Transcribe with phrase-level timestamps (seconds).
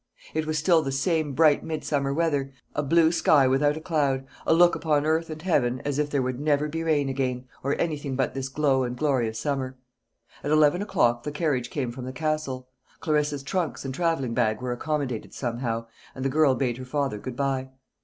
[0.33, 4.51] It was still the same bright midsummer weather a blue sky without a cloud, a
[4.55, 8.15] look upon earth and heaven as if there would never be rain again, or anything
[8.15, 9.77] but this glow and glory of summer.
[10.43, 12.67] At eleven o'clock the carriage came from the Castle;
[12.99, 17.35] Clarissa's trunks and travelling bag were accommodated somehow; and the girl bade her father good
[17.35, 17.69] bye.